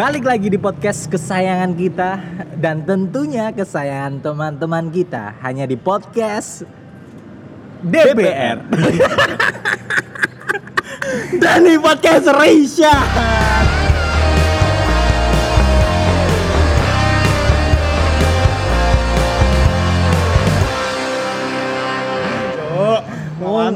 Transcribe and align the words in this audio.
Balik 0.00 0.24
lagi 0.24 0.48
di 0.48 0.56
podcast 0.56 1.12
kesayangan 1.12 1.76
kita 1.76 2.16
dan 2.56 2.80
tentunya 2.88 3.52
kesayangan 3.52 4.16
teman-teman 4.24 4.88
kita 4.88 5.36
hanya 5.44 5.68
di 5.68 5.76
podcast 5.76 6.64
DPR. 7.84 8.64
dan 11.44 11.68
di 11.68 11.76
podcast 11.76 12.32
Reisha. 12.32 12.96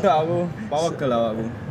Aku, 0.05 0.49
pawegel 0.73 1.13
aku. 1.13 1.64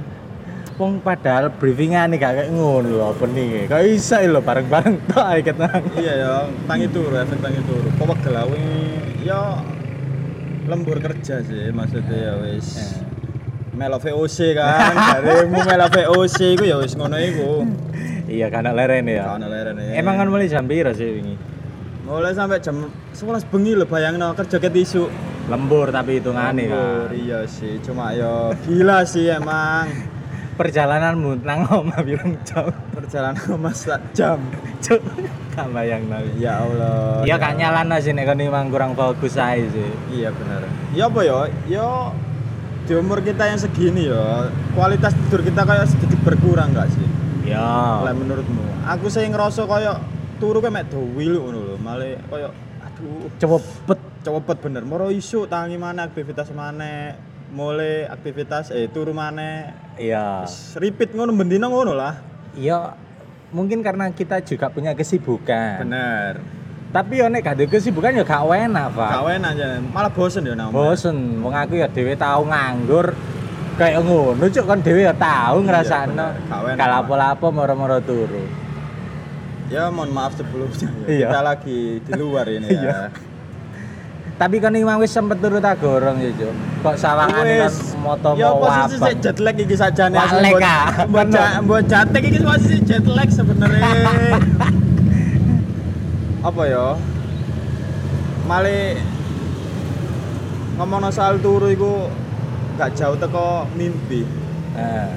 Wong 0.74 1.06
padahal 1.06 1.54
briefingan 1.54 2.10
nih 2.10 2.18
gak 2.18 2.34
kayak 2.34 2.50
ngono 2.50 2.90
lho 2.90 3.06
opening 3.14 3.70
Kok 3.70 3.82
bisa 3.86 4.26
lho 4.26 4.42
bareng-bareng 4.42 5.06
tok 5.06 5.26
ae 5.30 5.40
ketang. 5.46 5.86
Iya 5.94 6.14
ya, 6.18 6.34
tangi 6.66 6.90
turu, 6.90 7.14
efek 7.14 7.38
tangi 7.46 7.62
turu. 7.62 7.94
Pawegel 8.02 8.34
aku 8.34 8.58
ya 9.22 9.62
lembur 10.66 10.98
kerja 10.98 11.46
sih 11.46 11.70
maksudnya 11.70 12.18
ya 12.18 12.34
wis. 12.42 12.98
Melo 13.74 13.98
VOC 14.02 14.54
kan, 14.54 14.94
darimu 15.18 15.62
melo 15.62 15.88
VOC 15.90 16.38
iku 16.58 16.64
ya 16.66 16.78
wis 16.82 16.98
ngono 16.98 17.22
iku. 17.22 17.70
Iya 18.26 18.50
karena 18.50 18.74
leren 18.74 19.06
ya. 19.06 19.30
Kawan 19.30 19.46
leren 19.46 19.78
ya. 19.78 19.94
Emang 20.02 20.18
kan 20.18 20.26
mulai 20.26 20.50
jam 20.50 20.66
piro 20.66 20.90
sih 20.94 21.06
wingi? 21.22 21.36
mulai 22.04 22.36
sampai 22.36 22.60
jam 22.60 22.92
11 23.16 23.48
bengi 23.48 23.80
lho 23.80 23.88
bayangno 23.88 24.34
kerja 24.34 24.58
ket 24.58 24.76
isu. 24.76 25.08
Lembur 25.52 25.92
tapi 25.92 26.18
hitungane 26.20 26.66
Lembur, 26.72 27.12
kan. 27.12 27.20
Iya 27.20 27.40
sih, 27.48 27.80
cuma 27.84 28.16
ya 28.16 28.52
gila 28.66 29.04
sih 29.06 29.30
emang. 29.30 29.88
Perjalananmu 30.64 31.44
nang 31.44 31.68
omah 31.68 32.00
bilang 32.08 32.40
jauh. 32.48 32.72
Perjalanan 32.96 33.60
mas 33.60 33.84
tak 33.84 34.00
jam. 34.16 34.40
Cuk, 34.80 35.04
gak 35.52 35.68
bayang 35.76 36.08
tapi. 36.08 36.40
Ya 36.40 36.64
Allah. 36.64 37.20
Ya 37.28 37.36
gak 37.36 37.60
nyalano 37.60 38.00
sih 38.00 38.16
nek 38.16 38.32
kono 38.32 38.48
emang 38.48 38.72
kurang 38.72 38.96
fokus 38.96 39.36
ae 39.36 39.68
sih. 39.68 39.92
Iya 40.16 40.32
benar. 40.32 40.64
Ya 40.96 41.12
apa 41.12 41.20
ya? 41.20 41.52
Ya 41.68 41.88
di 42.88 42.96
umur 42.96 43.20
kita 43.20 43.44
yang 43.48 43.60
segini 43.60 44.12
ya, 44.12 44.52
kualitas 44.76 45.16
tidur 45.16 45.40
kita 45.40 45.64
kayak 45.64 45.88
sedikit 45.88 46.20
berkurang 46.24 46.76
nggak 46.76 46.92
sih? 46.92 47.08
Ya. 47.48 48.00
Lah 48.04 48.12
menurutmu? 48.12 48.64
Aku 48.88 49.08
sih 49.08 49.24
ngerasa 49.24 49.64
kayak 49.68 50.00
turu 50.40 50.60
kayak 50.60 50.84
mek 50.84 50.86
dowil 50.92 51.44
ngono 51.44 51.60
lho, 51.64 51.76
malah 51.80 52.20
kayak 52.28 52.52
aduh 52.84 53.32
Cepet 53.40 54.00
cepet 54.24 54.58
bener. 54.64 54.84
Moro 54.84 55.08
isu 55.12 55.48
tangi 55.48 55.80
mana 55.80 56.12
aktivitas 56.12 56.52
mana, 56.52 57.16
mulai 57.54 58.10
aktivitas 58.10 58.74
eh 58.74 58.90
turu 58.90 59.14
mana, 59.14 59.78
Iya. 59.94 60.50
Repeat 60.74 61.14
ngono 61.14 61.32
bendino 61.32 61.70
ngono 61.70 61.94
lah. 61.94 62.18
Ya 62.58 62.98
mungkin 63.54 63.86
karena 63.86 64.10
kita 64.10 64.42
juga 64.42 64.74
punya 64.74 64.98
kesibukan. 64.98 65.86
Bener. 65.86 66.42
Tapi 66.90 67.22
yo 67.22 67.26
nek 67.26 67.42
gak 67.42 67.58
ada 67.58 67.66
kesibukan 67.66 68.14
ya 68.14 68.22
gak 68.22 68.46
enak, 68.46 68.94
Pak. 68.94 69.10
Kawen 69.18 69.42
aja, 69.42 69.82
malah 69.82 70.10
bosen 70.10 70.46
ya 70.46 70.54
nama. 70.54 70.70
Bosen, 70.70 71.42
wong 71.42 71.54
aku 71.54 71.78
ya 71.78 71.90
dhewe 71.90 72.14
tau 72.14 72.46
nganggur 72.46 73.14
kayak 73.78 74.06
ngono 74.06 74.46
cuk 74.46 74.66
kan 74.70 74.78
dhewe 74.82 75.02
ya 75.02 75.14
tau 75.14 75.58
ngrasakno 75.62 76.26
bener. 76.34 76.50
Gak 76.50 76.62
enak, 76.66 76.78
kalapo-lapo 76.78 77.48
moro-moro 77.50 77.98
turu. 78.02 78.46
Ya 79.74 79.90
mohon 79.90 80.14
maaf 80.14 80.38
sebelumnya. 80.38 80.90
ya. 81.06 81.10
Iya. 81.10 81.28
Kita 81.30 81.40
lagi 81.42 81.80
di 82.02 82.12
luar 82.14 82.46
ini 82.50 82.68
Iya. 82.78 82.82
ya. 82.86 82.98
Tapi 84.34 84.58
kan 84.58 84.74
imang 84.74 84.98
wis 84.98 85.14
sempet 85.14 85.38
turu 85.40 85.62
ta 85.62 85.78
gorong 85.78 86.18
ya, 86.18 86.34
Cuk. 86.34 86.54
Kok 86.84 86.96
sawangane 86.98 87.70
moto 88.02 88.34
Ya 88.36 88.50
mau 88.52 88.66
posisi 88.66 88.98
sih 89.00 89.16
jet 89.22 89.38
lag 89.40 89.56
iki 89.56 89.76
sajane 89.78 90.18
Walek, 90.20 90.58
ah. 90.60 91.06
Mbok 91.08 91.26
ja- 91.32 91.62
mbok 91.62 91.82
jatek 91.86 92.24
iki 92.28 92.40
posisi 92.42 92.78
jet 92.84 93.06
lag 93.08 93.30
sebenarnya. 93.30 93.88
Apa 96.50 96.62
ya? 96.68 96.98
Male 98.44 99.00
ngomong 100.76 101.08
soal 101.14 101.40
turu 101.40 101.72
iku 101.72 102.10
gak 102.76 102.98
jauh 102.98 103.16
teko 103.16 103.70
mimpi. 103.78 104.26
Nah, 104.74 105.14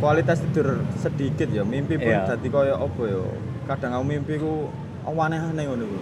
Kualitas 0.00 0.40
tidur 0.40 0.80
sedikit 0.96 1.44
ya, 1.52 1.60
mimpi 1.60 2.00
pun 2.00 2.08
Iya. 2.08 2.24
dadi 2.24 2.48
koyo 2.48 2.72
apa 2.72 3.02
ya? 3.04 3.20
Kadang 3.68 4.00
aku 4.00 4.04
mimpi 4.08 4.40
ku 4.40 4.72
aneh-aneh 5.04 5.68
ngono 5.68 5.84
ku. 5.84 5.98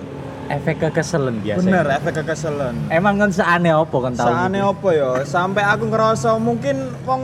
Efek 0.49 0.77
kekeselen 0.81 1.45
biasa. 1.45 1.61
Bener, 1.61 1.87
efek 2.01 2.13
kekeselen. 2.25 2.75
Emang 2.89 3.21
kan 3.21 3.31
seaneh 3.31 3.73
apa 3.73 3.97
kan 4.01 4.13
tau? 4.17 4.29
Gitu? 4.33 4.59
apa 4.59 4.89
ya? 4.93 5.11
Sampai 5.25 5.63
aku 5.65 5.85
ngerasa 5.93 6.37
mungkin 6.41 6.93
wong 7.05 7.23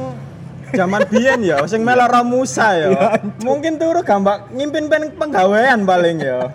zaman 0.74 1.06
biyen 1.08 1.40
ya 1.46 1.62
sing 1.64 1.86
melu 1.86 2.04
Romusa 2.04 2.74
ya. 2.76 3.18
Mungkin 3.40 3.78
turu 3.78 4.02
gambak 4.02 4.50
ngimpin 4.52 4.90
pen 4.90 5.10
penggawean 5.16 5.86
paling 5.86 6.20
ya. 6.20 6.52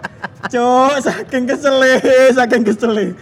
Cuk, 0.47 1.03
saking 1.03 1.43
kesele, 1.49 1.99
saking 2.31 2.63
kesele. 2.63 3.15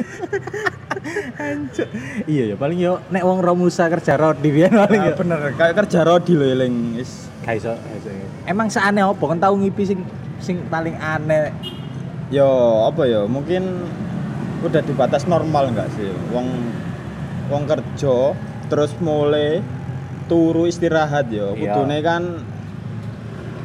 Iya 2.28 2.54
ya 2.54 2.56
paling 2.60 2.78
yo 2.78 3.00
nek 3.14 3.24
wong 3.24 3.40
Romusa 3.40 3.88
kerja 3.88 4.20
rodi 4.20 4.52
biyen 4.52 4.74
paling 4.74 5.02
Ya, 5.02 5.12
ya. 5.12 5.16
bener, 5.16 5.40
kayak 5.56 5.76
kerja 5.86 6.04
rodi 6.04 6.34
lho 6.36 6.46
eling. 6.46 7.00
Is 7.00 7.30
Gak 7.48 7.64
iso, 7.64 7.72
gak 7.72 7.96
iso. 8.04 8.10
Emang 8.44 8.68
seaneh 8.68 9.08
apa 9.08 9.24
kan 9.24 9.40
tau 9.40 9.56
ngipi 9.56 9.88
sing 9.88 10.00
sing 10.44 10.60
paling 10.68 11.00
aneh 11.00 11.56
yo 12.34 12.50
apa 12.88 13.04
ya? 13.08 13.24
Mungkin 13.26 13.64
udah 14.66 14.82
di 14.82 14.94
batas 14.96 15.24
normal 15.30 15.72
enggak 15.72 15.90
sih? 15.96 16.10
Wong 16.34 16.48
wong 17.48 17.64
kerja 17.64 18.36
terus 18.68 18.92
mulai 19.00 19.64
turu 20.28 20.68
istirahat 20.68 21.32
ya. 21.32 21.56
Iya. 21.56 21.74
Kudune 21.74 21.98
kan 22.04 22.24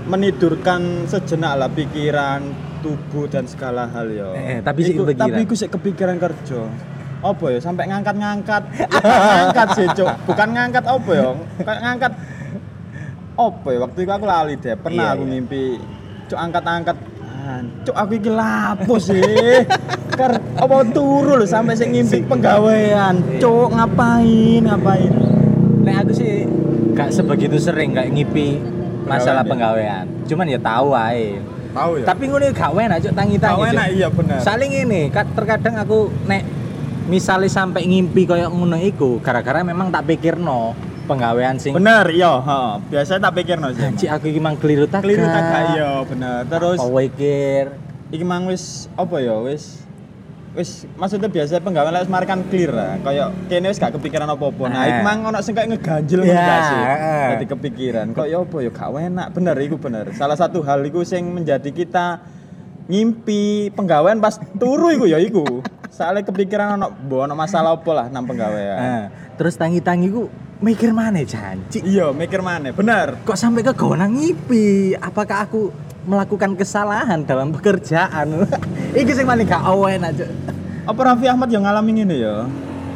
menidurkan 0.07 1.07
sejenak 1.07 1.59
lah 1.59 1.71
pikiran, 1.71 2.43
tubuh 2.83 3.31
dan 3.31 3.47
segala 3.47 3.87
hal 3.91 4.11
ya. 4.11 4.31
Eh, 4.35 4.47
eh, 4.47 4.61
tapi 4.63 4.83
kepikiran. 4.83 5.19
Tapi 5.19 5.41
iku 5.47 5.55
sik 5.55 5.71
kepikiran 5.71 6.17
kerja. 6.19 6.61
Apa 7.23 7.55
ya 7.55 7.59
sampai 7.63 7.87
ngangkat-ngangkat. 7.87 8.63
ngangkat 9.39 9.69
sih, 9.79 9.87
Cuk. 9.95 10.11
Bukan 10.27 10.49
ngangkat 10.59 10.85
apa 10.91 11.11
ya? 11.15 11.29
Kayak 11.63 11.81
ngangkat 11.87 12.13
apa 13.39 13.69
ya? 13.71 13.79
Waktu 13.79 13.99
itu 14.03 14.11
aku 14.11 14.27
lali 14.27 14.55
deh. 14.59 14.75
Pernah 14.75 15.07
Iya, 15.07 15.15
aku 15.15 15.23
iya. 15.23 15.31
ngimpi 15.31 15.63
Cuk 16.27 16.39
angkat-angkat. 16.39 16.97
Cuk 17.83 17.97
aku 17.97 18.13
iki 18.17 18.31
lapo 18.31 18.97
sih? 18.97 19.23
Ker 20.13 20.39
apa 20.55 20.77
turu 20.93 21.35
lho 21.35 21.47
sampai 21.47 21.75
sik 21.75 21.91
ngimpi 21.91 22.23
penggawean. 22.25 23.19
Iya. 23.19 23.41
Cuk 23.43 23.69
ngapain? 23.75 24.61
Ngapain? 24.63 25.13
Nek 25.83 25.95
aku 26.07 26.13
sih 26.15 26.47
gak 26.93 27.11
sebegitu 27.11 27.57
sering 27.59 27.97
kayak 27.97 28.13
ngipi 28.13 28.61
masalah 29.09 29.43
Penggawean, 29.43 30.07
penggawean. 30.07 30.27
Cuman 30.29 30.47
ya 30.47 30.61
tahu 30.63 30.89
ae. 30.95 31.41
Tahu 31.73 31.91
ya. 31.99 32.05
Tapi 32.07 32.23
ngono 32.29 32.45
gak 32.53 32.71
enak 32.71 32.99
cuk 33.03 33.15
tangi-tangi. 33.17 33.59
Cuk. 33.59 33.73
enak 33.75 33.87
iya 33.91 34.09
bener. 34.13 34.39
Saling 34.39 34.73
ini, 34.73 35.01
ka- 35.11 35.33
terkadang 35.35 35.75
aku 35.81 36.13
nek 36.29 36.43
misalnya 37.11 37.51
sampai 37.51 37.83
ngimpi 37.83 38.23
kayak 38.29 38.53
ngono 38.53 38.79
iku 38.79 39.19
gara-gara 39.19 39.67
memang 39.67 39.91
tak 39.91 40.07
pikirno 40.07 40.92
penggawean 41.13 41.55
sing 41.61 41.73
Bener, 41.77 42.09
iya, 42.09 42.33
heeh. 42.41 42.73
Biasanya 42.89 43.29
tak 43.29 43.33
pikir 43.37 43.57
no 43.61 43.69
sih. 43.71 43.85
Anjir 43.85 44.09
aku 44.09 44.33
iki 44.33 44.41
mang 44.41 44.57
keliru 44.57 44.89
tak. 44.89 45.05
Keliru 45.05 45.29
tak 45.29 45.45
iya, 45.77 46.01
bener. 46.09 46.49
Terus 46.49 46.79
apa 46.81 46.89
pikir 46.97 47.65
iki 48.09 48.25
mang 48.25 48.49
wis 48.49 48.89
apa 48.97 49.17
ya 49.21 49.37
wis 49.41 49.81
wis 50.53 50.85
maksudnya 51.01 51.33
biasa 51.33 51.65
penggawean 51.65 51.97
lek 51.97 52.05
wis 52.05 52.13
mari 52.13 52.29
kan 52.29 52.45
clear 52.53 52.77
lah 52.77 53.01
kayak 53.01 53.33
kene 53.49 53.73
wis 53.73 53.81
gak 53.81 53.97
kepikiran 53.97 54.29
apa-apa 54.29 54.69
nah 54.69 54.85
Eh. 54.85 54.93
iki 54.93 55.01
mang 55.01 55.25
ono 55.25 55.41
sing 55.41 55.57
kayak 55.57 55.73
ngeganjel 55.73 56.21
ngono 56.21 56.37
Ya, 56.37 56.45
gak 56.45 56.61
sih 56.61 56.81
eh. 56.85 57.29
dadi 57.33 57.47
kepikiran 57.49 58.07
kok 58.13 58.29
ya 58.29 58.37
apa 58.37 58.57
ya 58.61 58.69
gak 58.69 58.89
enak 58.93 59.27
bener 59.33 59.57
iku 59.65 59.81
bener 59.81 60.13
salah 60.13 60.37
satu 60.37 60.61
hal 60.61 60.85
iku 60.85 61.09
sing 61.09 61.25
menjadi 61.25 61.73
kita 61.73 62.21
ngimpi 62.85 63.73
penggawean 63.73 64.21
pas 64.21 64.37
turu 64.61 64.93
iku 64.93 65.09
ya 65.09 65.17
iku 65.17 65.65
soalnya 65.89 66.21
kepikiran 66.21 66.77
ono 66.77 67.01
mbok 67.01 67.21
ono 67.25 67.33
masalah 67.33 67.73
apa 67.73 67.91
lah 67.97 68.07
nang 68.13 68.29
penggawean 68.29 69.09
terus 69.37 69.57
tangi-tangi 69.57 70.13
ku 70.13 70.29
mikir 70.63 70.95
mana 70.95 71.25
janji 71.27 71.83
iya 71.83 72.15
mikir 72.15 72.39
mana 72.39 72.71
bener 72.71 73.19
kok 73.27 73.35
sampai 73.35 73.67
ke 73.67 73.73
gonang 73.75 74.15
ngipi? 74.15 74.95
Apakah 74.95 75.49
aku 75.49 75.75
melakukan 76.07 76.55
kesalahan 76.55 77.23
dalam 77.27 77.51
pekerjaan? 77.51 78.47
Iki 78.99 79.13
sing 79.15 79.27
paling 79.27 79.47
gak 79.49 79.65
awen 79.67 80.03
aja 80.03 80.27
apa 80.83 80.99
Raffi 80.99 81.31
Ahmad 81.31 81.47
yang 81.47 81.63
ngalamin 81.63 82.03
ini 82.03 82.27
ya? 82.27 82.43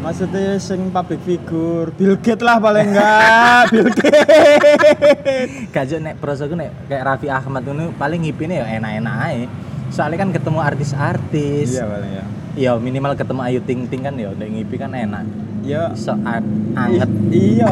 Maksudnya 0.03 0.59
sing 0.59 0.91
public 0.91 1.23
figure 1.23 1.95
Bill 1.95 2.19
Gates 2.19 2.43
lah 2.43 2.59
paling 2.59 2.95
enggak 2.95 3.63
Bill 3.73 3.91
Gates. 3.95 5.71
Gak 5.71 5.95
nek 6.03 6.19
prosoku 6.19 6.59
nek 6.59 6.91
kayak 6.91 7.03
Raffi 7.07 7.31
Ahmad 7.31 7.63
itu 7.63 7.95
paling 7.95 8.21
ngipine 8.27 8.59
ya 8.63 8.67
enak-enak 8.79 9.15
aja 9.23 9.47
soalnya 9.87 10.19
kan 10.19 10.31
ketemu 10.35 10.59
artis-artis. 10.61 11.79
Iya 11.79 11.87
paling 11.87 12.13
ya. 12.13 12.25
Ya 12.57 12.73
minimal 12.75 13.15
ketemu 13.15 13.41
Ayu 13.47 13.61
Ting 13.63 13.87
Ting 13.87 14.03
kan 14.03 14.19
ya 14.19 14.35
udah 14.35 14.47
ngipi 14.51 14.77
kan 14.77 14.91
enak 14.91 15.46
ya 15.67 15.91
so 15.93 16.15
an- 16.17 16.47
anget 16.73 17.11
I- 17.29 17.59
iya. 17.59 17.69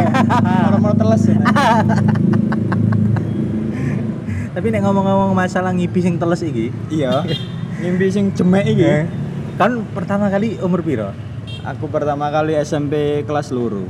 Moro-moro 0.67 0.94
teles 0.96 1.23
ya 1.25 1.38
tapi 4.50 4.70
nek 4.70 4.82
ngomong-ngomong 4.82 5.35
masalah 5.35 5.75
ngipi 5.75 5.99
sing 5.99 6.14
teles 6.14 6.38
iki. 6.41 6.70
Iya. 6.87 7.26
Ngimpi 7.76 8.06
sing 8.06 8.31
jemek 8.31 8.62
iki. 8.69 8.87
Eh, 8.87 9.02
kan 9.55 9.82
pertama 9.91 10.31
kali 10.31 10.62
umur 10.62 10.79
piro? 10.81 11.11
Aku 11.64 11.91
pertama 11.91 12.31
kali 12.31 12.55
SMP 12.56 13.25
kelas 13.25 13.50
luru 13.50 13.88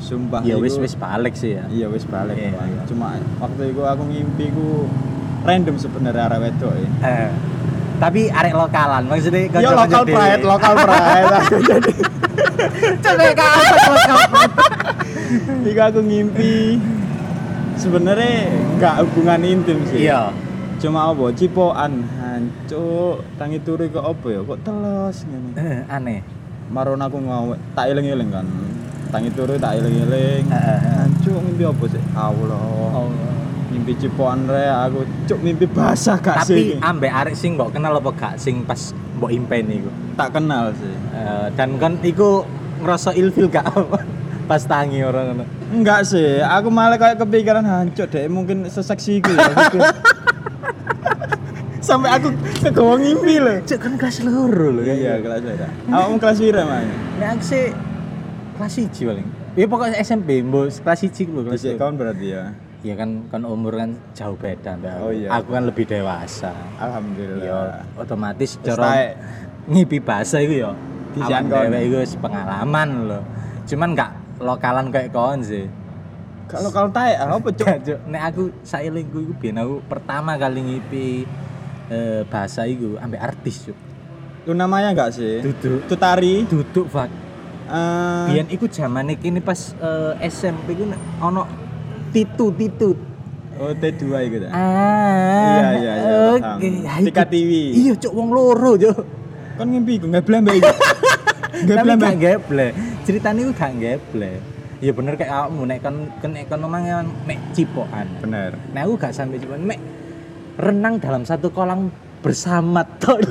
sumpah 0.00 0.40
ya 0.40 0.56
wis 0.56 0.76
wis 0.76 0.92
balik 0.94 1.32
sih 1.32 1.52
ya. 1.52 1.64
Iya 1.66 1.88
wis 1.88 2.04
balik 2.04 2.36
Iya, 2.36 2.52
iya. 2.56 2.80
cuma 2.84 3.16
waktu 3.38 3.72
itu 3.72 3.82
aku 3.82 4.02
ngimpi 4.04 4.52
ku 4.52 4.84
random 5.42 5.76
sebenarnya 5.76 6.24
arek 6.26 6.38
wedok 6.42 6.72
ya. 6.72 6.88
Eh, 7.02 7.30
tapi 7.96 8.28
arek 8.28 8.52
lokalan 8.52 9.04
maksudnya 9.04 9.48
kanca-kanca 9.48 9.80
lokal 9.84 10.04
pride, 10.06 10.42
lokal 10.44 10.74
pride. 10.76 11.34
Aku 11.40 11.56
jadi. 11.72 11.92
Coba 13.04 13.24
kapan 13.34 13.64
aku 15.84 16.00
ngimpi 16.00 16.78
sebenarnya 17.76 18.48
nggak 18.78 18.94
hubungan 19.04 19.40
intim 19.44 19.78
sih. 19.88 20.08
Iya. 20.08 20.30
Cuma 20.80 21.12
apa 21.14 21.32
cipokan 21.32 22.04
hancuk 22.20 23.24
tangi 23.40 23.62
turu 23.62 23.88
kok 23.88 24.04
apa 24.04 24.26
ya 24.28 24.40
kok 24.42 24.58
telos 24.66 25.16
ngene. 25.24 25.50
Eh, 25.56 25.80
aneh. 25.88 26.20
Maron 26.72 27.00
aku 27.00 27.20
ngawe 27.20 27.54
tak 27.76 27.94
eling-eling 27.94 28.30
kan. 28.32 28.46
Tangi 29.12 29.30
turu 29.32 29.54
tak 29.56 29.78
eling-eling. 29.80 30.44
Heeh. 30.50 30.78
Hancuk 31.04 31.40
mimpi 31.40 31.64
apa 31.64 31.84
sih? 31.88 32.02
Allah. 32.16 33.06
Mimpi 33.72 33.92
cipokan 33.98 34.46
re 34.46 34.70
aku 34.70 35.02
cuk 35.26 35.40
mimpi 35.42 35.66
basah 35.66 36.14
gak 36.22 36.46
Tapi 36.46 36.78
sih? 36.78 36.78
ambek 36.78 37.10
arek 37.10 37.34
sing 37.34 37.58
mbok 37.58 37.74
kenal 37.74 37.98
apa 37.98 38.10
gak 38.14 38.34
sing 38.38 38.62
pas 38.62 38.94
mbok 39.18 39.30
impen 39.30 39.66
iku. 39.70 39.90
tak 40.14 40.34
kenal 40.34 40.70
sih. 40.74 40.94
Eh, 41.14 41.46
dan 41.54 41.78
kan 41.78 41.98
iku 42.02 42.42
ngerasa 42.82 43.14
ilfil 43.14 43.46
gak 43.50 43.66
pas 44.50 44.62
tangi 44.62 45.00
orang 45.00 45.34
ngono. 45.34 45.44
Enggak 45.72 46.04
sih, 46.04 46.38
aku 46.44 46.68
malah 46.68 47.00
kayak 47.00 47.16
kepikiran 47.16 47.64
hancur 47.64 48.04
deh, 48.06 48.28
mungkin 48.28 48.68
seseksi 48.68 49.18
itu 49.18 49.32
ya. 49.32 49.48
gitu. 49.48 49.78
Sampai 51.84 52.16
aku 52.16 52.32
kegawa 52.64 52.96
ngimpi 52.96 53.40
loh. 53.40 53.60
Cuk 53.64 53.76
kan 53.76 53.92
kelas 54.00 54.24
loro 54.24 54.72
lho. 54.72 54.82
Iya, 54.88 55.20
kelas 55.20 55.40
berapa? 55.44 55.68
Awakmu 55.92 56.16
kelas 56.16 56.38
pira, 56.40 56.62
Mang? 56.64 56.88
Nek 57.20 57.28
aku 57.36 57.42
sih 57.44 57.64
kelas 58.56 58.74
1 58.80 59.08
paling. 59.08 59.26
Ya 59.54 59.64
pokoknya 59.68 59.96
SMP, 60.00 60.40
mbok 60.40 60.72
kelas 60.80 61.00
1 61.04 61.28
lho 61.28 61.40
kelas 61.44 61.60
Dhisik 61.60 61.76
1. 61.76 61.80
kawan 61.80 61.94
berarti 62.00 62.26
ya. 62.32 62.56
Iya 62.84 63.00
kan 63.00 63.24
kan 63.32 63.42
umur 63.48 63.80
kan 63.80 63.96
jauh 64.12 64.36
beda. 64.36 64.76
Oh 65.00 65.08
iya. 65.08 65.32
Aku 65.40 65.56
kan 65.56 65.64
lebih 65.64 65.88
dewasa. 65.88 66.52
Alhamdulillah. 66.76 67.40
Iya, 67.40 67.60
otomatis 67.96 68.60
cara 68.60 69.16
ngipi 69.64 70.04
bahasa 70.04 70.44
iku 70.44 70.68
ya. 70.68 70.72
Dhewe 71.16 71.78
iku 71.88 71.96
wis 72.04 72.12
pengalaman 72.20 73.08
lho. 73.08 73.20
Cuman 73.64 73.96
gak 73.96 74.12
lokalan 74.36 74.92
kayak 74.92 75.16
kon 75.16 75.40
sih. 75.40 75.64
Kalau 76.44 76.68
kalau 76.68 76.92
taek 76.92 77.16
apa 77.16 77.48
cuk? 77.56 77.98
Nek 78.04 78.22
aku 78.28 78.52
sailingku 78.60 79.18
iku 79.24 79.32
biyen 79.40 79.64
aku 79.64 79.80
pertama 79.88 80.36
kali 80.36 80.60
ngipi 80.60 81.24
eh, 81.88 82.20
bahasa 82.28 82.68
iku 82.68 83.00
ambek 83.00 83.32
artis 83.32 83.64
cuk. 83.64 83.78
Lu 84.44 84.52
namanya 84.52 84.92
enggak 84.92 85.16
sih? 85.16 85.40
Duduk. 85.40 85.88
Tutari. 85.88 86.44
Duduk 86.44 86.84
Fak. 86.92 87.08
Eh, 87.64 88.24
Biyen 88.28 88.52
iku 88.52 88.68
zamane 88.68 89.16
kini 89.16 89.40
pas 89.40 89.72
eh, 89.80 90.28
SMP 90.28 90.76
iku 90.76 90.84
nek 90.84 91.00
ono 91.24 91.63
titu 92.14 92.46
titu. 92.54 92.90
oh 93.54 93.70
T2 93.70 94.02
itu 94.24 94.36
dah. 94.40 94.50
Ah. 94.50 94.58
Iya, 95.46 95.68
iya, 95.74 95.92
iya. 95.94 96.14
Oke. 96.32 96.68
Tika 97.04 97.22
iku- 97.22 97.30
TV. 97.30 97.50
Iya, 97.72 97.92
cuk 97.96 98.12
wong 98.12 98.28
loro, 98.30 98.74
cuk. 98.74 98.98
Kan 99.54 99.66
ngimpi 99.68 99.98
ku 99.98 100.06
ngeblem 100.08 100.42
mbak 100.42 100.54
Ngeblem 101.66 101.96
gak 101.96 102.02
mbak. 102.02 102.14
geble. 102.18 102.66
Ceritanya 103.02 103.40
itu 103.40 103.52
gak 103.52 103.72
geble. 103.76 104.32
Ya 104.78 104.90
bener 104.90 105.14
kayak 105.14 105.30
kamu 105.30 105.62
nek 105.64 105.78
kan 105.80 105.94
nek 106.24 106.44
kan 106.46 106.58
omangnya 106.60 106.96
mek 107.22 107.38
cipokan. 107.50 108.06
Bener. 108.18 108.58
Nah, 108.70 108.80
aku 108.82 108.94
gak 108.96 109.12
sampai 109.12 109.38
cipokan 109.38 109.62
mek 109.62 109.78
renang 110.54 110.98
dalam 110.98 111.22
satu 111.22 111.50
kolam 111.50 111.90
bersama 112.20 112.82
tok. 112.98 113.18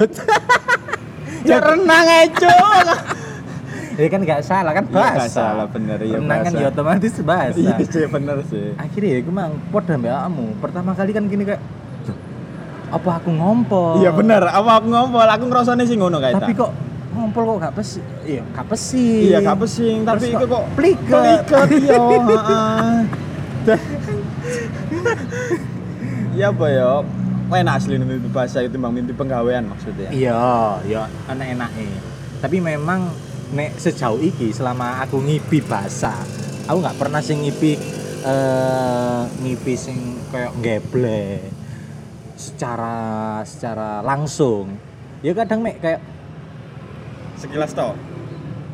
Ya 1.43 1.59
renang 1.59 2.07
aja 2.07 2.31
cuk. 2.31 2.87
ya 3.93 4.07
kan 4.07 4.19
gak 4.21 4.41
salah 4.41 4.71
kan 4.71 4.83
Iya, 4.83 4.95
bahasa. 4.95 5.19
gak 5.19 5.31
salah, 5.31 5.65
bener, 5.67 5.97
iya, 5.99 6.17
Renang 6.17 6.39
kan 6.41 6.51
ya 6.53 6.67
otomatis 6.69 7.13
bahasa. 7.21 7.57
Iya 7.57 7.75
sih 7.79 8.05
bener 8.07 8.37
sih. 8.45 8.67
Akhirnya 8.75 9.09
ya 9.11 9.19
gue 9.21 9.33
mang 9.33 9.53
podo 9.69 9.93
mbak 9.93 10.11
kamu. 10.11 10.45
Pertama 10.57 10.89
kali 10.91 11.11
kan 11.11 11.23
gini 11.25 11.43
kayak 11.43 11.61
"Duh, 12.03 12.17
apa 12.89 13.09
aku 13.17 13.29
ngompol? 13.29 14.01
Iya 14.01 14.11
bener, 14.11 14.41
apa 14.43 14.71
aku 14.77 14.87
ngompol, 14.87 15.25
aku 15.25 15.43
ngerasane 15.45 15.83
sih 15.83 15.95
ngono 15.95 16.17
kayak 16.17 16.37
Tapi 16.37 16.53
kok 16.53 16.71
ngompol 17.13 17.43
kok 17.47 17.57
gak 17.61 17.73
pesi? 17.75 18.01
Iya, 18.23 18.41
gak 18.51 18.65
pesi. 18.67 19.07
Iya, 19.29 19.37
gak 19.41 19.57
pesing, 19.59 19.97
tapi 20.01 20.25
itu 20.29 20.45
kok 20.47 20.63
pliket. 20.73 21.41
pliket 21.45 21.69
iya, 21.79 21.97
Iya 26.33 26.45
apa 26.49 26.65
ya? 26.67 26.89
Enak 27.53 27.73
asli 27.77 28.01
mimpi 28.01 28.25
bahasa 28.27 28.65
itu 28.65 28.73
bang 28.73 28.89
mimpi 28.89 29.13
penggawean 29.13 29.69
maksudnya. 29.69 30.09
Iya, 30.09 30.41
ya 30.83 31.05
enak-enaknya. 31.29 32.01
Tapi 32.41 32.57
memang 32.57 33.13
nek 33.53 33.77
sejauh 33.77 34.17
iki 34.17 34.49
selama 34.49 35.05
aku 35.05 35.21
ngipi 35.21 35.61
bahasa, 35.61 36.17
aku 36.65 36.77
nggak 36.81 36.97
pernah 36.97 37.21
sing 37.21 37.45
ngipi 37.45 37.77
eh 38.23 39.21
ngipi 39.45 39.73
sing 39.77 39.97
kayak 40.33 40.51
geble 40.59 41.53
secara 42.33 43.39
secara 43.45 44.01
langsung. 44.01 44.73
Ya 45.23 45.31
kadang 45.37 45.63
mek 45.63 45.79
kayak 45.79 46.01
Sekilas 47.39 47.71
toh. 47.75 47.95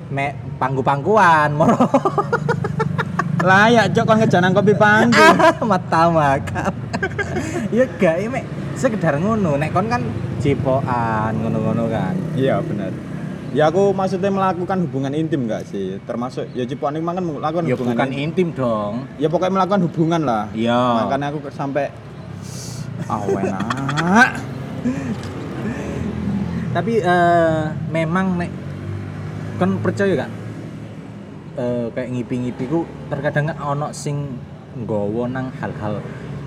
mek 0.10 0.34
panggu-pangguan 0.58 1.54
moro 1.54 1.78
Layak 3.50 3.94
cok 3.94 4.06
kan 4.10 4.18
ngejanang 4.20 4.52
kopi 4.58 4.74
pangku. 4.76 5.16
mata 5.70 6.12
makam. 6.12 6.74
ya 7.76 7.86
gak 7.96 8.16
ya 8.20 8.28
mek 8.28 8.44
sekedar 8.76 9.16
ngono. 9.16 9.56
Nek 9.56 9.72
kon 9.72 9.88
kan 9.88 10.04
cipokan 10.44 11.40
ngono-ngono 11.40 11.88
kan. 11.88 12.16
Iya 12.36 12.60
benar. 12.60 12.92
Ya 13.50 13.70
aku 13.70 13.92
maksudnya 13.98 14.30
melakukan 14.30 14.86
hubungan 14.86 15.14
intim 15.18 15.50
enggak 15.50 15.66
sih? 15.66 15.98
Termasuk 16.06 16.50
ya 16.54 16.64
cipuan 16.70 16.94
ini 16.98 17.06
kan 17.06 17.24
melakukan 17.26 17.66
Ya 17.66 17.74
hubungan 17.74 17.96
bukan 17.98 18.10
intim. 18.14 18.48
intim 18.48 18.48
dong. 18.54 18.94
Ya 19.18 19.28
pokoknya 19.28 19.54
melakukan 19.58 19.82
hubungan 19.90 20.22
lah. 20.22 20.46
Iya. 20.54 20.78
Makanya 21.06 21.26
aku 21.34 21.40
sampai 21.50 21.90
ah 23.10 23.22
enak. 23.26 24.30
tapi 26.76 27.02
eh, 27.02 27.62
memang 27.90 28.38
nek 28.38 28.52
kan 29.58 29.82
percaya 29.82 30.14
gak 30.14 30.32
Eh, 31.60 31.92
kayak 31.92 32.16
ngipi-ngipi 32.16 32.72
ku 32.72 32.88
terkadang 33.12 33.52
kan 33.52 33.58
ono 33.60 33.92
sing 33.92 34.40
nggawa 34.80 35.28
nang 35.28 35.52
hal-hal 35.60 36.00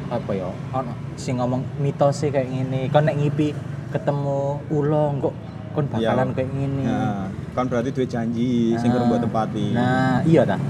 apa 0.09 0.31
ya 0.33 0.49
ono 0.73 0.89
sing 1.21 1.37
ngomong 1.37 1.61
mitosnya 1.85 2.33
kayak 2.33 2.49
gini 2.49 2.89
kon 2.89 3.05
nek 3.05 3.21
ngipi 3.21 3.53
ketemu 3.93 4.57
ulo 4.73 5.13
kok 5.21 5.35
kon 5.73 5.87
bakalan 5.87 6.29
Iya. 6.29 6.35
kayak 6.35 6.49
gini 6.51 6.83
Nah, 6.85 7.27
kan 7.53 7.65
berarti 7.67 7.91
duit 7.91 8.07
janji 8.07 8.77
sing 8.77 8.89
kurang 8.89 9.09
buat 9.09 9.21
tepati. 9.21 9.73
nah 9.73 10.21
iya 10.23 10.43
dah 10.45 10.61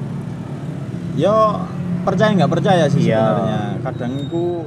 Yo 1.12 1.60
percaya 2.02 2.32
nggak 2.32 2.49
percaya 2.50 2.84
sih 2.88 3.04
Iya. 3.04 3.20
sebenarnya. 3.20 3.60
Kadang 3.82 4.12
ku 4.26 4.64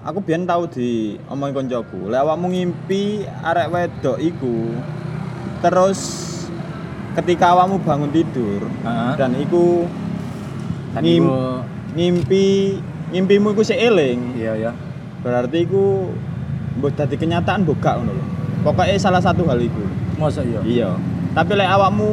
aku 0.00 0.18
biyen 0.20 0.42
tahu 0.42 0.66
di 0.66 0.90
omongin 1.26 1.54
koncoku, 1.54 2.08
lek 2.08 2.18
awakmu 2.18 2.48
ngimpi 2.48 3.02
arek 3.22 3.68
wedok 3.68 4.18
iku 4.18 4.72
terus 5.58 6.00
ketika 7.12 7.52
awakmu 7.52 7.78
bangun 7.78 8.10
tidur 8.10 8.66
Heeh. 8.82 9.12
dan 9.14 9.30
iku 9.36 9.86
ngim- 10.96 11.28
gua 11.28 11.62
ngimpi 11.92 12.44
ngimpimu 13.12 13.52
iku 13.52 13.62
sik 13.62 13.76
eling, 13.78 14.32
iya 14.34 14.56
ya 14.58 14.72
berarti 15.20 15.62
iku 15.62 16.08
mbok 16.74 16.96
dadi 16.96 17.14
kenyataan 17.14 17.62
mbok 17.62 17.78
gak 17.78 18.00
ngono 18.00 18.12
lho. 18.12 18.24
Pokoknya 18.62 18.94
salah 18.96 19.18
satu 19.18 19.42
hal 19.44 19.58
iku. 19.58 19.82
masa 20.14 20.40
iya 20.40 20.60
Iya. 20.62 20.90
Tapi 21.32 21.52
lek 21.52 21.66
awakmu 21.68 22.10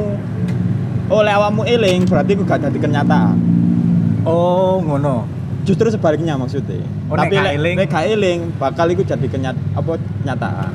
Oh, 1.06 1.20
lek 1.20 1.32
awakmu 1.32 1.62
eling 1.64 2.04
berarti 2.04 2.30
iku 2.32 2.42
gak 2.42 2.60
dadi 2.60 2.78
kenyataan. 2.78 3.34
oh 4.22 4.78
ngono 4.80 5.24
justru 5.60 5.88
sebaliknya 5.88 6.34
maksudnya 6.34 6.82
Oh, 7.06 7.14
tapi 7.14 7.34
gak 7.34 7.44
lek 7.44 7.54
eling? 7.56 7.74
nek 7.74 7.86
gak 7.86 8.04
eling 8.06 8.38
bakal 8.56 8.86
iku 8.86 9.02
jadi 9.02 9.22
kenyat 9.22 9.56
apa 9.72 9.94
nyataan 10.22 10.72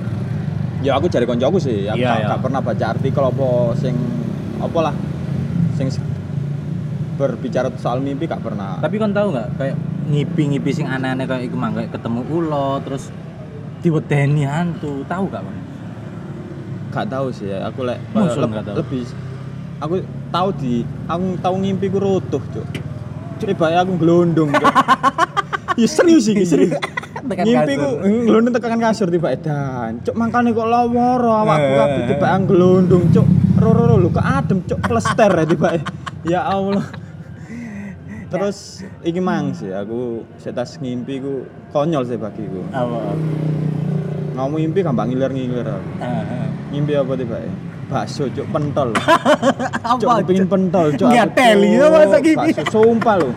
ya 0.80 0.94
aku 0.94 1.08
cari 1.08 1.24
koncoku 1.24 1.58
sih 1.58 1.86
aku 1.86 1.98
Iya, 1.98 2.08
gak, 2.08 2.18
iya. 2.18 2.28
gak 2.30 2.42
pernah 2.42 2.60
baca 2.60 2.86
artikel 2.90 3.24
apa 3.24 3.48
sing 3.76 3.96
apa 4.58 4.80
lah 4.82 4.96
sing 5.74 5.88
berbicara 7.16 7.72
soal 7.76 8.00
mimpi 8.00 8.26
gak 8.26 8.40
pernah 8.40 8.76
Tapi 8.78 8.96
kan 8.96 9.12
tahu 9.12 9.32
nggak 9.32 9.48
kayak 9.56 9.76
ngipi-ngipi 10.06 10.70
sing 10.70 10.86
aneh-aneh 10.86 11.26
kayak 11.26 11.48
iku 11.48 11.56
mangga 11.56 11.84
ketemu 11.86 12.22
ulo 12.28 12.78
terus 12.80 13.08
diwedeni 13.80 14.44
hantu, 14.44 15.06
tahu 15.06 15.30
gak, 15.30 15.42
Bang? 15.42 15.58
Gak 16.96 17.12
tahu 17.12 17.28
sih 17.30 17.52
ya. 17.52 17.68
Aku 17.68 17.84
lek 17.84 18.00
tahu? 18.16 18.80
lebih 18.80 19.04
aku 19.76 19.96
tahu 20.32 20.50
di 20.56 20.74
aku 21.06 21.36
tahu 21.44 21.56
ngimpi 21.60 21.86
ku 21.92 22.00
rutuh 22.00 22.40
cuk. 22.40 22.66
Coba 23.36 23.68
ya 23.68 23.84
aku 23.84 24.00
gelondong 24.00 24.48
ya 25.80 25.88
serius 25.92 26.32
sih 26.32 26.40
serius. 26.48 26.80
Ngimpi 27.26 27.74
ku 27.76 27.90
gelondong 28.24 28.56
tekan 28.56 28.80
kasur 28.80 29.12
tiba 29.12 29.36
edan 29.36 30.00
cuk 30.00 30.16
makane 30.16 30.56
kok 30.56 30.64
laworo 30.64 31.36
awakku 31.36 31.68
Eh. 31.68 31.76
kabeh 31.76 32.02
tiba 32.16 32.28
gelondong 32.48 33.04
cuk. 33.12 33.28
Roro 33.56 33.96
lu 33.96 34.08
kok 34.12 34.24
adem 34.24 34.64
cuk 34.64 34.80
plester 34.80 35.32
ya 35.32 35.44
tiba 35.44 35.70
ya 36.24 36.42
Allah. 36.48 36.88
Terus 38.26 38.84
iki 39.00 39.20
mang 39.20 39.52
sih 39.52 39.72
aku 39.72 40.24
setas 40.40 40.80
ngimpi 40.80 41.20
ku 41.20 41.44
konyol 41.72 42.08
sih 42.08 42.16
bagiku. 42.16 42.64
Apa? 42.72 43.16
ngomong 44.36 44.60
ngimpi 44.60 44.84
gampang 44.84 45.08
ngiler-ngiler 45.08 45.64
aku. 45.64 45.90
Ngimpi 46.74 46.94
apa 46.98 47.14
tiba 47.18 47.38
bakso 47.86 48.26
cuk 48.34 48.48
pentol 48.50 48.90
Cuk, 50.02 50.10
pengen 50.26 50.50
pentol, 50.50 50.88
cuk. 50.98 51.06
Nggak 51.06 51.28
aku, 51.30 51.38
teli 51.38 51.70
Cuk. 51.78 51.82
ya 51.82 51.88
masa 51.94 52.18
gini. 52.18 52.38
Bakso 52.38 52.64
sumpah 52.74 53.16
lho. 53.22 53.30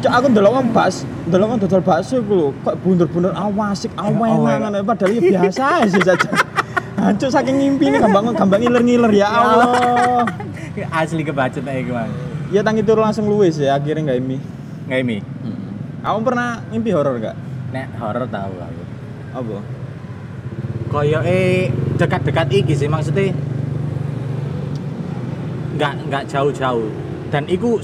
Cok 0.00 0.12
aku 0.16 0.26
ndelok 0.32 0.52
wong 0.56 0.66
bas, 0.72 0.94
ndelok 1.28 1.46
wong 1.52 1.58
dodol 1.60 1.82
bakso 1.84 2.14
iku 2.24 2.32
lho, 2.32 2.48
kok 2.64 2.74
bunder-bunder 2.80 3.32
awasik, 3.36 3.92
awenan 4.00 4.80
padahal 4.88 5.12
ya 5.12 5.44
biasa 5.44 5.62
aja 5.84 5.88
sih 5.92 6.00
saja. 6.00 6.28
Hancur 7.00 7.32
saking 7.32 7.56
ngimpi 7.60 7.88
ini 7.88 7.96
gampang 7.96 8.32
gampang 8.32 8.60
ngiler-ngiler 8.60 9.12
ya 9.12 9.28
Allah. 9.28 10.24
Asli 11.00 11.24
kebacut 11.24 11.64
aja 11.64 11.80
gimana? 11.80 12.12
Ya 12.52 12.60
tangi 12.64 12.84
turu 12.84 13.00
langsung 13.04 13.24
luwes 13.28 13.56
ya 13.56 13.76
akhirnya 13.76 14.12
nggak 14.12 14.18
imi. 14.20 14.36
Nggak 14.88 15.00
ini. 15.04 15.18
Kamu 16.00 16.18
pernah 16.24 16.64
ngimpi 16.72 16.90
horor 16.96 17.20
gak? 17.20 17.36
Nek 17.76 17.88
horor 18.00 18.24
tahu 18.28 18.52
aku. 18.56 18.82
Apa? 19.36 19.56
Koyo 20.88 21.20
eh 21.24 21.68
dekat-dekat 22.00 22.48
iki 22.48 22.72
sih 22.72 22.88
maksudnya 22.88 23.36
nggak 25.76 25.92
nggak 26.08 26.24
jauh-jauh 26.32 26.88
dan 27.28 27.44
itu 27.44 27.76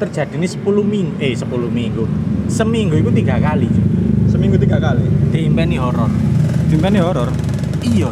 terjadi 0.00 0.40
ini 0.40 0.48
10 0.48 0.64
minggu 0.64 1.14
eh 1.20 1.36
10 1.36 1.44
minggu 1.68 2.04
seminggu 2.48 2.96
itu 2.96 3.12
tiga 3.12 3.36
kali. 3.36 3.68
Seminggu 4.32 4.56
tiga 4.56 4.80
kali. 4.80 5.04
diimpeni 5.28 5.76
horor 5.76 6.08
Dimpeni 6.72 6.98
horor. 7.00 7.28
iya 7.84 8.08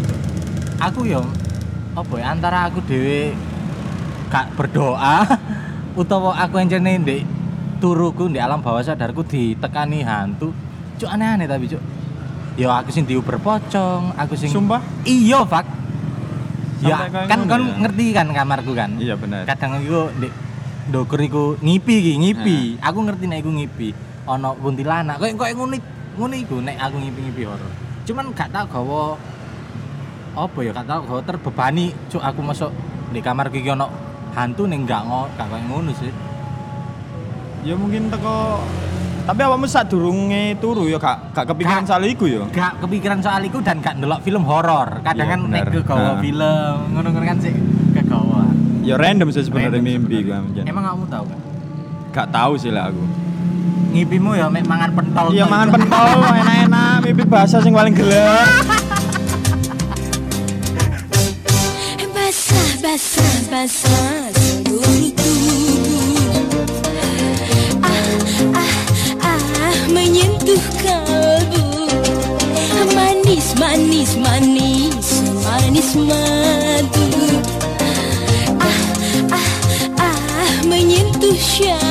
aku 0.77 1.09
yo 1.09 1.25
apa 1.97 2.15
ya 2.21 2.37
antara 2.37 2.69
aku 2.69 2.85
dewe 2.85 3.33
gak 4.29 4.53
berdoa 4.53 5.25
utawa 6.01 6.37
aku 6.37 6.61
yang 6.61 6.69
jene 6.77 7.01
ndek 7.01 7.25
turuku 7.81 8.29
di 8.29 8.37
alam 8.37 8.61
bawah 8.61 8.85
sadarku 8.85 9.25
ditekani 9.25 10.05
hantu 10.05 10.53
cuk 11.01 11.09
aneh-aneh 11.09 11.49
tapi 11.49 11.73
cuk 11.73 11.81
yo 12.57 12.73
aku 12.73 12.89
sing 12.89 13.05
diuber 13.05 13.37
pocong 13.37 14.17
aku 14.17 14.33
sing 14.33 14.49
Sumpah? 14.49 14.81
iya 15.05 15.45
fak. 15.45 15.65
Ya 16.81 17.09
kan 17.29 17.45
ngono 17.45 17.53
kan 17.53 17.61
ya? 17.61 17.77
ngerti 17.85 18.05
kan 18.17 18.27
kamarku 18.33 18.73
kan? 18.73 18.97
Iya 18.97 19.17
benar. 19.17 19.45
kadang 19.49 19.81
iku 19.81 20.13
ndek 20.17 20.33
ndokur 20.89 21.21
iku 21.21 21.45
ngipi 21.61 21.95
iki 22.01 22.13
ngipi. 22.17 22.59
Aku 22.81 22.99
ngerti 23.05 23.25
nek 23.29 23.45
iku 23.45 23.51
ngipi. 23.53 23.89
Ana 24.25 24.57
kuntilanak. 24.57 25.21
Koyo 25.21 25.37
koyo 25.37 25.53
ngono 25.57 25.77
ngono 26.17 26.35
iku 26.37 26.57
nek 26.65 26.77
aku 26.81 26.97
ngipi-ngipi 27.01 27.43
horor. 27.45 27.73
Cuman 28.09 28.33
gak 28.33 28.49
tau 28.55 28.65
gawa 28.69 29.03
apa 30.37 30.59
ya 30.65 30.71
gak 30.73 30.89
tau 30.89 31.01
gawa 31.05 31.21
terbebani. 31.25 31.93
Cuk 32.09 32.25
aku 32.25 32.41
masuk 32.41 32.71
di 33.13 33.21
kamar 33.21 33.53
iki 33.53 33.69
ono 33.69 33.89
hantu 34.33 34.65
ning 34.65 34.89
gak 34.89 35.05
ngo 35.05 35.29
gak 35.37 35.49
koyo 35.53 35.65
ngono 35.69 35.93
sih. 35.93 36.13
Ya 37.69 37.75
mungkin 37.77 38.09
teko 38.09 38.63
tapi 39.27 39.41
awakmu 39.43 39.67
sak 39.67 39.91
durunge 39.91 40.55
turu 40.57 40.87
ya 40.87 40.97
gak 40.97 41.35
gak 41.35 41.47
kepikiran 41.49 41.83
Gak. 41.83 41.91
soal 41.91 42.03
iku 42.07 42.25
ya. 42.25 42.47
gak 42.47 42.79
kepikiran 42.79 43.19
soal 43.19 43.43
iku 43.43 43.59
dan 43.59 43.83
gak 43.83 43.99
ndelok 43.99 44.23
film 44.23 44.43
horor 44.43 45.03
kadang 45.03 45.27
Iya, 45.27 45.35
kan 45.35 45.41
nek 45.51 45.63
kegawa 45.69 45.99
Nah. 46.07 46.19
film 46.23 46.77
ngono-ngono 46.93 47.27
kan 47.27 47.39
sih 47.39 47.53
kegawa 47.93 48.43
Ya 48.81 48.95
random 48.95 49.29
sih 49.29 49.43
sebenarnya 49.43 49.83
mimpi 49.83 50.23
gua 50.23 50.47
emang 50.57 50.85
kamu 50.87 51.05
tahu 51.09 51.25
kan 51.27 51.39
Gak 52.13 52.29
tahu 52.31 52.53
sih 52.57 52.71
lah 52.71 52.87
aku. 52.87 53.03
ngipimu 53.89 54.31
ya 54.33 54.47
mek 54.47 54.63
mangan 54.63 54.91
pentol 54.93 55.27
Iya 55.29 55.45
mangan 55.45 55.69
pentol 55.71 56.09
enak-enak 56.41 56.97
mimpi 57.03 57.25
bahasa 57.25 57.59
sing 57.59 57.73
paling 57.73 57.93
gelap. 57.93 58.47
Basah, 62.07 62.69
basah, 62.79 63.35
basah 63.49 64.29
seluruh 64.35 65.16
Manis, 73.77 74.17
manis, 74.17 75.09
manis, 75.45 75.91
madu. 76.01 77.05
Ah, 78.57 78.81
ah, 79.37 79.49
ah, 80.01 80.53
menyentuh 80.65 81.37
syahdu 81.37 81.86